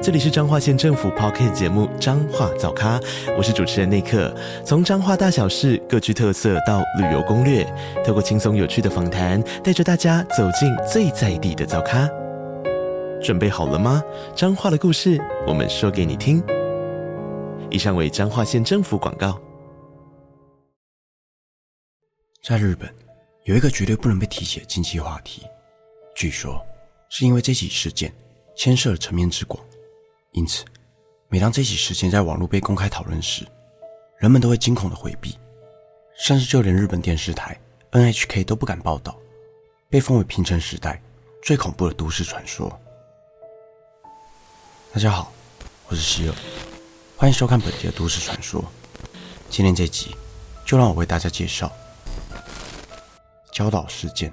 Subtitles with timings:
[0.00, 3.00] 这里是彰化县政府 p o c k t 节目《彰化早咖》，
[3.36, 4.32] 我是主持人内克。
[4.64, 7.64] 从彰化大小事各具特色到旅游攻略，
[8.06, 12.08] 透过轻松有趣的访谈，带着大家走进最在地的早咖。
[13.20, 14.00] 准备好了吗？
[14.36, 16.40] 彰化的故事，我们说给你听。
[17.68, 19.36] 以上为彰化县政府广告。
[22.44, 22.88] 在日本，
[23.46, 25.42] 有一个绝对不能被提起的禁忌话题，
[26.14, 26.64] 据说
[27.10, 28.12] 是因为这起事件
[28.56, 29.60] 牵涉了层面之广。
[30.32, 30.64] 因此，
[31.28, 33.46] 每当这起事件在网络被公开讨论时，
[34.18, 35.38] 人们都会惊恐的回避，
[36.18, 37.58] 甚至就连日本电视台
[37.92, 39.18] NHK 都不敢报道，
[39.88, 41.02] 被封为平成时代
[41.42, 42.70] 最恐怖的都市传说。
[44.92, 45.32] 大家好，
[45.88, 46.34] 我是希尔，
[47.16, 48.64] 欢迎收看本节的都市传说。
[49.48, 50.14] 今天这集，
[50.64, 51.72] 就让我为大家介绍
[53.50, 54.32] 焦岛事件。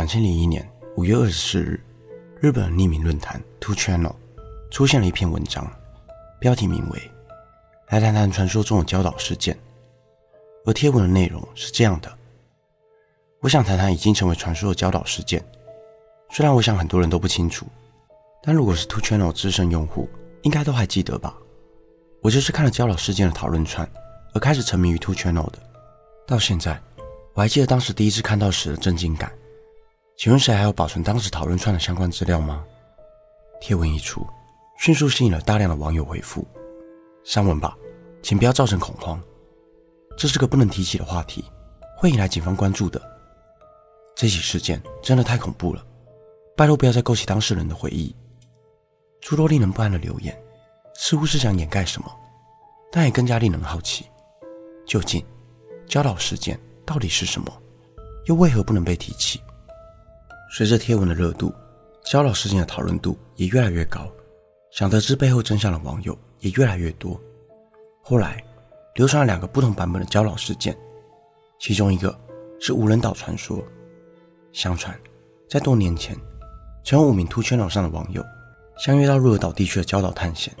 [0.00, 1.78] 两千零一年五月二十四日，
[2.40, 4.14] 日本匿名论坛 Two Channel
[4.70, 5.70] 出现了一篇文章，
[6.38, 6.98] 标题名为
[7.90, 9.54] 《来谈谈传说中的礁岛事件》。
[10.64, 12.10] 而贴文的内容是这样的：
[13.40, 15.44] 我想谈谈已经成为传说的礁岛事件。
[16.30, 17.66] 虽然我想很多人都不清楚，
[18.42, 20.08] 但如果是 Two Channel 资深用户，
[20.44, 21.36] 应该都还记得吧？
[22.22, 23.86] 我就是看了礁岛事件的讨论串，
[24.32, 25.58] 而开始沉迷于 Two Channel 的。
[26.26, 26.80] 到现在，
[27.34, 29.30] 我还记得当时第一次看到时的震惊感。
[30.20, 32.62] 请问谁还有保存当时讨论串的相关资料吗？
[33.58, 34.26] 贴文一出，
[34.76, 36.46] 迅速吸引了大量的网友回复
[37.24, 37.74] ：“删文吧，
[38.22, 39.18] 请不要造成恐慌，
[40.18, 41.42] 这是个不能提起的话题，
[41.96, 43.00] 会引来警方关注的。
[44.14, 45.82] 这起事件真的太恐怖了，
[46.54, 48.14] 拜托不要再勾起当事人的回忆。”
[49.22, 50.38] 诸多令人不安的留言，
[50.96, 52.14] 似乎是想掩盖什么，
[52.92, 54.04] 但也更加令人好奇：
[54.84, 55.24] 究竟
[55.86, 57.50] 焦岛事件到底是什么，
[58.26, 59.40] 又为何不能被提起？
[60.52, 61.54] 随着贴文的热度，
[62.04, 64.10] 焦老事件的讨论度也越来越高，
[64.72, 67.18] 想得知背后真相的网友也越来越多。
[68.02, 68.44] 后来，
[68.96, 70.76] 流传了两个不同版本的焦老事件，
[71.60, 72.18] 其中一个
[72.58, 73.62] 是无人岛传说。
[74.52, 74.98] 相传，
[75.48, 76.16] 在多年前，
[76.84, 78.20] 曾有五名突圈岛上的网友
[78.76, 80.52] 相约到鹿儿岛地区的礁岛探险，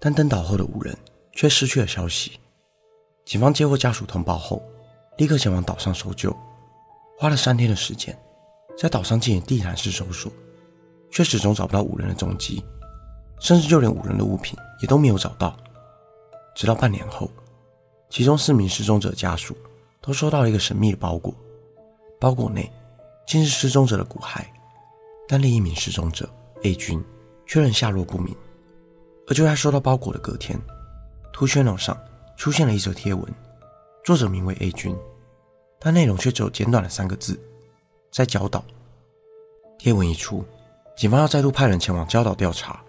[0.00, 0.96] 但登岛后的五人
[1.32, 2.40] 却失去了消息。
[3.26, 4.62] 警方接获家属通报后，
[5.18, 6.34] 立刻前往岛上搜救，
[7.18, 8.18] 花了三天的时间。
[8.76, 10.30] 在岛上进行地毯式搜索，
[11.10, 12.62] 却始终找不到五人的踪迹，
[13.40, 15.56] 甚至就连五人的物品也都没有找到。
[16.54, 17.30] 直到半年后，
[18.10, 19.56] 其中四名失踪者家属
[20.00, 21.34] 都收到了一个神秘的包裹，
[22.20, 22.70] 包裹内
[23.26, 24.44] 竟是失踪者的骨骸，
[25.28, 26.28] 但另一名失踪者
[26.62, 27.02] A 君
[27.46, 28.34] 却仍下落不明。
[29.26, 30.60] 而就在收到包裹的隔天，
[31.32, 31.98] 图圈网上
[32.36, 33.24] 出现了一则贴文，
[34.04, 34.94] 作者名为 A 君，
[35.80, 37.40] 但内容却只有简短的三个字。
[38.14, 38.64] 在礁岛，
[39.76, 40.44] 贴文一出，
[40.96, 42.80] 警方要再度派人前往礁岛调查。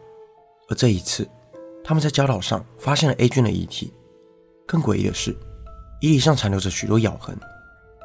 [0.69, 1.27] 而这一次，
[1.83, 3.91] 他们在礁岛上发现了 A 君的遗体。
[4.67, 5.35] 更诡异的是，
[5.99, 7.35] 遗体上残留着许多咬痕，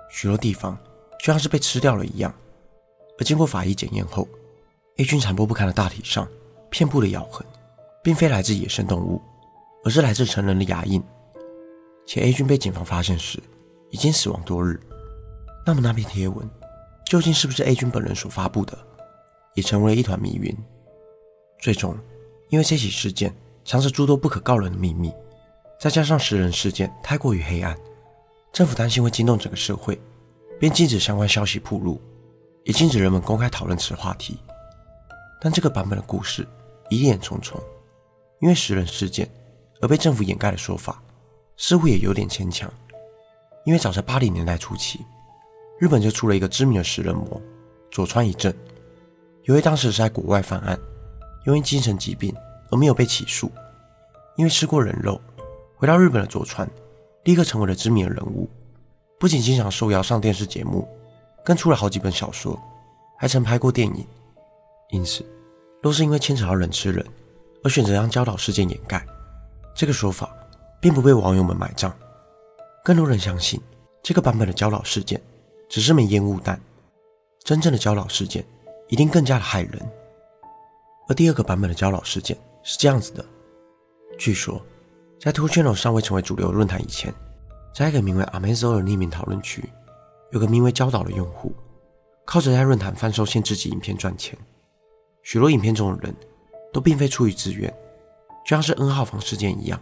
[0.08, 0.74] 许多地方
[1.18, 2.34] 就像是被吃掉了一样。
[3.18, 4.26] 而经过法医检验后
[4.96, 6.26] ，A 君残破不堪的大体上
[6.70, 7.46] 遍布的咬痕，
[8.02, 9.20] 并非来自野生动物，
[9.84, 11.02] 而是来自成人的牙印。
[12.06, 13.38] 且 A 君被警方发现时，
[13.90, 14.80] 已经死亡多日。
[15.66, 16.48] 那么那篇贴文？
[17.10, 18.78] 究竟是不是 A 君本人所发布的，
[19.54, 20.56] 也成为了一团迷云。
[21.58, 21.98] 最终，
[22.50, 23.34] 因为这起事件
[23.64, 25.12] 藏着诸多不可告人的秘密，
[25.80, 27.76] 再加上食人事件太过于黑暗，
[28.52, 30.00] 政府担心会惊动整个社会，
[30.60, 32.00] 便禁止相关消息铺路，
[32.62, 34.38] 也禁止人们公开讨论此话题。
[35.40, 36.46] 但这个版本的故事
[36.90, 37.60] 疑点重重，
[38.38, 39.28] 因为食人事件
[39.80, 41.02] 而被政府掩盖的说法，
[41.56, 42.72] 似乎也有点牵强。
[43.64, 45.00] 因为早在八零年代初期。
[45.80, 47.40] 日本就出了一个知名的食人魔
[47.90, 48.52] 佐川一正，
[49.44, 50.78] 由于当时是在国外犯案，
[51.46, 52.36] 由于精神疾病
[52.70, 53.50] 而没有被起诉。
[54.36, 55.18] 因为吃过人肉，
[55.74, 56.68] 回到日本的佐川
[57.24, 58.46] 立刻成为了知名的人物，
[59.18, 60.86] 不仅经常受邀上电视节目，
[61.42, 62.60] 更出了好几本小说，
[63.18, 64.06] 还曾拍过电影。
[64.90, 65.24] 因此，
[65.80, 67.02] 若是因为牵扯到人吃人
[67.64, 69.02] 而选择将焦岛事件掩盖，
[69.74, 70.30] 这个说法
[70.78, 71.90] 并不被网友们买账。
[72.84, 73.58] 更多人相信
[74.02, 75.18] 这个版本的焦岛事件。
[75.70, 76.60] 只是枚烟雾弹，
[77.44, 78.44] 真正的焦老事件
[78.88, 79.80] 一定更加的骇人。
[81.08, 83.24] 而第二个版本的焦老事件是这样子的：
[84.18, 84.60] 据说，
[85.20, 87.14] 在 Two Channel 尚未成为主流论坛以前，
[87.72, 89.62] 在一个名为 Amazon 的匿名讨论区，
[90.32, 91.54] 有个名为焦导的用户，
[92.24, 94.36] 靠着在论坛贩售限制级影片赚钱。
[95.22, 96.12] 许多影片中的人
[96.72, 97.72] 都并非出于自愿，
[98.44, 99.80] 就像是 N 号房事件一样。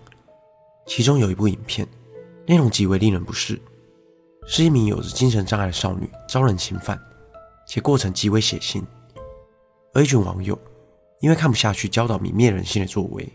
[0.86, 1.88] 其中有一部影片，
[2.46, 3.58] 内容极为令人不适，
[4.50, 6.98] 是一名有着精神障碍的少女遭人侵犯，
[7.66, 8.82] 且过程极为血腥。
[9.92, 10.58] 而一群网友
[11.20, 13.30] 因为看不下去教导泯灭人性的作为，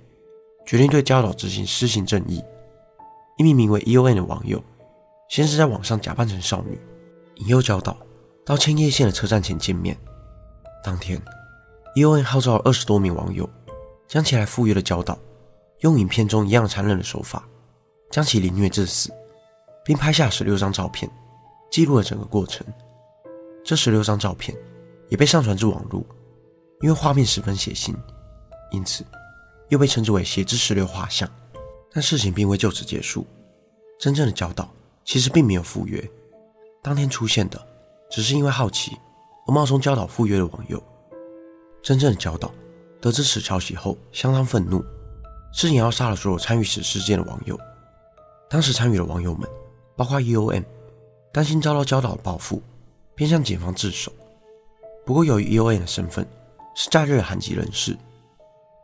[0.66, 2.44] 决定对教导执行施行正义。
[3.38, 4.62] 一名名为 E.O.N 的网友，
[5.30, 6.80] 先是在网上假扮成少女，
[7.36, 7.96] 引诱教导
[8.44, 9.96] 到千叶县的车站前见面。
[10.84, 11.22] 当天
[11.96, 13.48] ，E.O.N 号召了二十多名网友，
[14.08, 15.18] 将前来赴约的教导。
[15.82, 17.48] 用影片中一样残忍的手法，
[18.10, 19.14] 将其凌虐致死，
[19.86, 21.10] 并拍下十六张照片，
[21.70, 22.66] 记录了整个过程。
[23.64, 24.58] 这十六张照片
[25.10, 26.04] 也被上传至网络，
[26.82, 27.96] 因为画面十分血腥，
[28.72, 29.06] 因此
[29.70, 31.30] 又被称之为“血之十六画像”。
[31.92, 33.26] 但事情并未就此结束，
[34.00, 34.70] 真正的教导
[35.06, 36.04] 其实并没有赴约。
[36.82, 37.68] 当天出现的
[38.10, 38.98] 只是因为好奇
[39.48, 40.82] 而冒充教导赴约的网友。
[41.82, 42.52] 真正的教导
[43.00, 44.84] 得知此消息后，相当愤怒。
[45.56, 47.56] 是也要杀了所有参与此事件的网友。
[48.50, 49.48] 当时参与的网友们，
[49.96, 50.64] 包括 E.O.M，
[51.32, 52.62] 担心遭到教导的报复，
[53.16, 54.12] 便向警方自首。
[55.06, 56.28] 不过，由于 E.O.M 的身份
[56.76, 57.98] 是在日韩籍人士，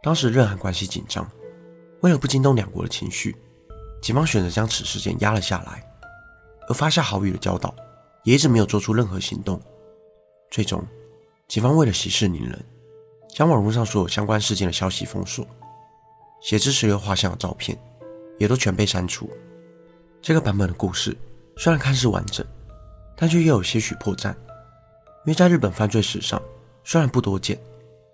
[0.04, 1.30] 当时日韩关系紧张，
[2.02, 3.36] 为了不惊动两国的情绪，
[4.02, 5.84] 警方选择将此事件压了下来。
[6.68, 7.74] 而发下好语的教导
[8.24, 9.60] 也一直没有做出任何行动。
[10.52, 10.84] 最终，
[11.48, 12.64] 警方为了息事宁人，
[13.30, 15.48] 将网络上所有相关事件的消息封锁。
[16.42, 17.78] 写之十六画像的照片，
[18.38, 19.30] 也都全被删除。
[20.22, 21.16] 这个版本的故事
[21.58, 22.46] 虽然看似完整，
[23.16, 24.30] 但却又有些许破绽。
[25.26, 26.42] 因为在日本犯罪史上，
[26.84, 27.60] 虽然不多见，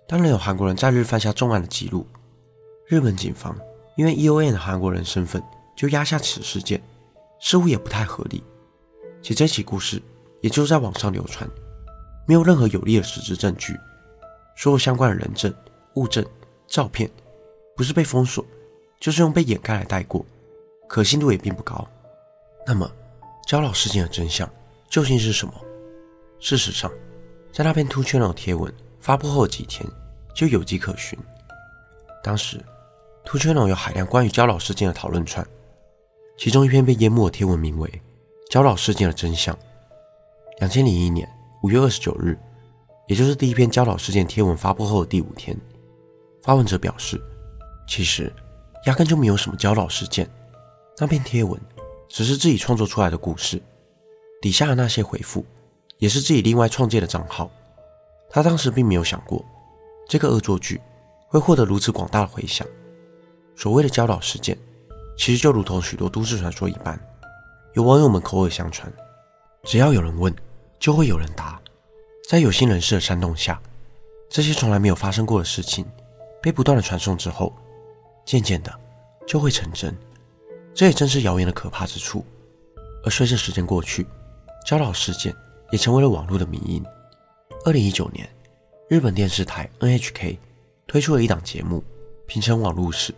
[0.06, 2.06] 但仍有韩国人在日犯下重案的记录。
[2.86, 3.56] 日本警方
[3.96, 5.42] 因为 E.O.N 的韩国人身份
[5.76, 6.82] 就压下此事件，
[7.40, 8.42] 似乎也不太合理。
[9.22, 10.00] 且这起故事
[10.40, 11.48] 也就是在网上流传，
[12.26, 13.76] 没有任何有力的实质证据，
[14.56, 15.52] 所有相关的人证、
[15.94, 16.24] 物证、
[16.68, 17.10] 照片。
[17.76, 18.44] 不是被封锁，
[18.98, 20.24] 就是用被掩盖来带过，
[20.88, 21.86] 可信度也并不高。
[22.66, 22.90] 那么，
[23.46, 24.50] 焦老事件的真相
[24.90, 25.54] 究竟是什么？
[26.40, 26.90] 事实上，
[27.52, 29.88] 在那篇 Two Channel 贴文发布后几天，
[30.34, 31.16] 就有迹可循。
[32.24, 32.60] 当时
[33.24, 35.46] ，Two Channel 有海量关于焦老事件的讨论串，
[36.36, 37.88] 其中一篇被淹没的贴文名为
[38.50, 39.54] 《焦老事件的真相》。
[40.58, 41.28] 两千零一年
[41.62, 42.36] 五月二十九日，
[43.06, 45.56] 也就是第一篇焦老事件贴文发布后的第五天，
[46.42, 47.22] 发文者表示。
[47.86, 48.32] 其实，
[48.86, 50.28] 压根就没有什么焦老事件。
[50.98, 51.60] 那篇贴文
[52.08, 53.62] 只是自己创作出来的故事，
[54.40, 55.44] 底下的那些回复
[55.98, 57.50] 也是自己另外创建的账号。
[58.28, 59.44] 他当时并没有想过，
[60.08, 60.80] 这个恶作剧
[61.28, 62.66] 会获得如此广大的回响。
[63.54, 64.56] 所谓的教导事件，
[65.16, 66.98] 其实就如同许多都市传说一般，
[67.74, 68.92] 有网友们口耳相传，
[69.62, 70.34] 只要有人问，
[70.78, 71.60] 就会有人答。
[72.28, 73.60] 在有心人士的煽动下，
[74.28, 75.86] 这些从来没有发生过的事情，
[76.42, 77.52] 被不断的传颂之后。
[78.24, 78.80] 渐渐的，
[79.24, 79.96] 就会成真。
[80.76, 82.22] 这也正是谣言的可怕之处。
[83.02, 84.06] 而随着时间过去，
[84.66, 85.34] 焦老事件
[85.70, 86.84] 也成为了网络的迷因。
[87.64, 88.28] 二零一九年，
[88.88, 90.36] 日本电视台 NHK
[90.86, 91.82] 推出了一档节目，
[92.26, 93.14] 评称网络史，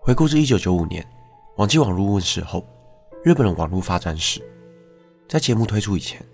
[0.00, 1.06] 回顾至一九九五年
[1.58, 2.66] 网际网络问世后，
[3.22, 4.40] 日本的网络发展史。
[5.28, 6.24] 在节目推出以前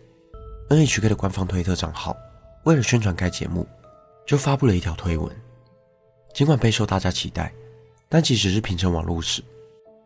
[0.70, 2.16] ，NHK 的官方推特账号
[2.64, 3.66] 为了宣传该节目，
[4.24, 5.28] 就发布了一条推文。
[6.32, 7.52] 尽管备受大家期待。
[8.08, 9.42] 但即使是平成网络史，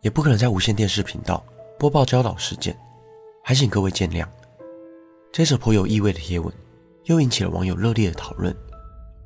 [0.01, 1.43] 也不可能在无线电视频道
[1.77, 2.77] 播报教导事件，
[3.43, 4.27] 还请各位见谅。
[5.31, 6.51] 这则颇有意味的贴文，
[7.05, 8.55] 又引起了网友热烈的讨论，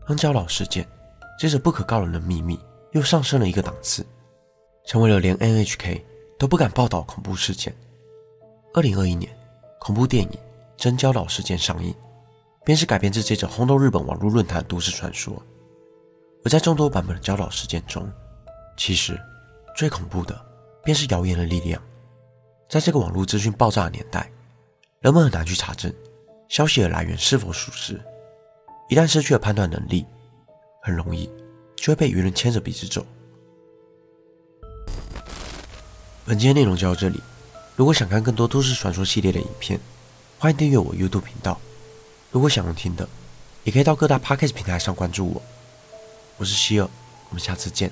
[0.05, 0.86] 让教导事件
[1.39, 2.60] 这则不可告人的秘密
[2.91, 4.05] 又上升了一个档次，
[4.86, 6.01] 成为了连 NHK
[6.38, 7.74] 都不敢报道恐怖事件。
[8.74, 9.34] 二零二一年，
[9.79, 10.29] 恐怖电影
[10.75, 11.96] 《真教导事件》上映，
[12.65, 15.41] 便是改编自这则轰动日本网络论坛的都市传说。
[16.44, 18.12] 而在众多版本的教导事件中，
[18.75, 19.17] 其实，
[19.74, 20.39] 最恐怖的
[20.85, 21.81] 便是谣言的力量。
[22.69, 24.31] 在这个网络资讯爆炸的年代，
[24.99, 25.91] 人们很难去查证
[26.47, 27.99] 消息的来源是否属实。
[28.87, 30.05] 一旦失去了判断能力，
[30.83, 31.27] 很容易
[31.75, 33.03] 就会被舆论牵着鼻子走。
[36.23, 37.19] 本期的内容就到这里。
[37.75, 39.79] 如果想看更多都市传说系列的影片，
[40.39, 41.59] 欢迎订阅我 YouTube 频道。
[42.31, 43.07] 如果想要听的，
[43.63, 45.41] 也可以到各大 Podcast 平台上关注我。
[46.37, 46.89] 我是希尔，
[47.29, 47.91] 我们下次见。